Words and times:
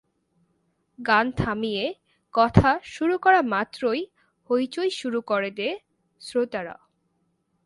গান 0.99 1.25
থামিয়ে 1.31 1.85
কথা 2.33 2.69
শুরু 2.85 3.15
করা 3.17 3.41
মাত্রই 3.53 4.01
হইচই 4.49 4.91
শুরু 4.91 5.19
করে 5.21 5.49
দেয় 5.51 5.75
শ্রোতারা। 6.21 6.75